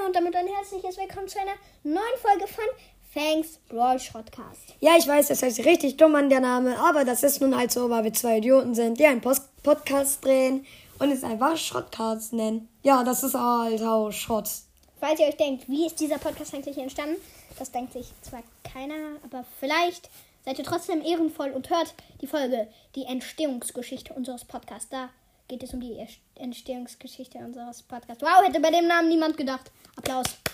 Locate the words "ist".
7.22-7.40, 13.22-13.34, 15.86-16.00